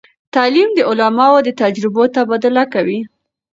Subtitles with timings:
[0.35, 2.99] تعلیم د علماوو د تجربو تبادله کوي.